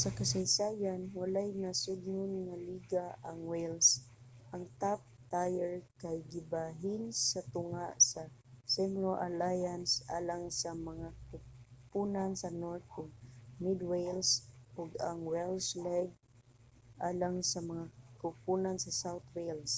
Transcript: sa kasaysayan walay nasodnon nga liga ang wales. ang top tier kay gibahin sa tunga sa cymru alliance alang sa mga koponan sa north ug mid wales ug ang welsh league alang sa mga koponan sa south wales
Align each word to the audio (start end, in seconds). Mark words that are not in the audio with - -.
sa 0.00 0.08
kasaysayan 0.18 1.02
walay 1.20 1.48
nasodnon 1.62 2.32
nga 2.44 2.56
liga 2.68 3.04
ang 3.28 3.38
wales. 3.50 3.88
ang 4.54 4.64
top 4.82 5.00
tier 5.32 5.72
kay 6.02 6.18
gibahin 6.32 7.02
sa 7.30 7.40
tunga 7.52 7.86
sa 8.10 8.22
cymru 8.72 9.12
alliance 9.28 9.92
alang 10.18 10.44
sa 10.62 10.70
mga 10.88 11.08
koponan 11.30 12.32
sa 12.42 12.50
north 12.62 12.88
ug 13.00 13.08
mid 13.64 13.80
wales 13.92 14.30
ug 14.80 14.90
ang 15.08 15.18
welsh 15.32 15.70
league 15.86 16.16
alang 17.08 17.36
sa 17.52 17.58
mga 17.70 17.84
koponan 18.22 18.76
sa 18.84 18.90
south 19.02 19.26
wales 19.36 19.72